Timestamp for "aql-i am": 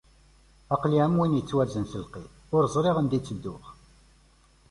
0.73-1.17